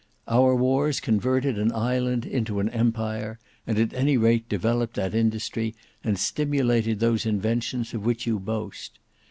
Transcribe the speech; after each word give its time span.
Our 0.27 0.55
wars 0.55 0.99
converted 0.99 1.59
an 1.59 1.71
island 1.71 2.25
into 2.25 2.59
an 2.59 2.69
empire, 2.69 3.37
and 3.67 3.77
at 3.77 3.93
any 3.93 4.17
rate 4.17 4.49
developed 4.49 4.95
that 4.95 5.13
industry 5.13 5.75
and 6.03 6.17
stimulated 6.17 6.99
those 6.99 7.23
inventions 7.27 7.93
of 7.93 8.03
which 8.03 8.25
you 8.25 8.39
boast. 8.39 8.97